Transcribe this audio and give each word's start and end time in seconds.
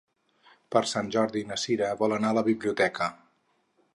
Per 0.75 0.81
Sant 0.91 1.11
Jordi 1.15 1.43
na 1.51 1.59
Cira 1.65 1.91
vol 2.01 2.17
anar 2.17 2.33
a 2.35 2.37
la 2.39 2.45
biblioteca. 2.49 3.13